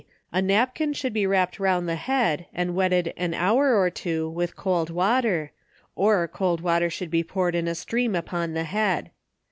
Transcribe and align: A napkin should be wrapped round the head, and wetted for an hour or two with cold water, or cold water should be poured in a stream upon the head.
A 0.31 0.41
napkin 0.41 0.93
should 0.93 1.13
be 1.13 1.27
wrapped 1.27 1.59
round 1.59 1.87
the 1.87 1.93
head, 1.95 2.47
and 2.55 2.73
wetted 2.73 3.13
for 3.15 3.21
an 3.21 3.35
hour 3.35 3.77
or 3.79 3.91
two 3.91 4.27
with 4.27 4.55
cold 4.55 4.89
water, 4.89 5.51
or 5.95 6.27
cold 6.27 6.59
water 6.59 6.89
should 6.89 7.11
be 7.11 7.23
poured 7.23 7.53
in 7.53 7.67
a 7.67 7.75
stream 7.75 8.15
upon 8.15 8.53
the 8.53 8.63
head. 8.63 9.11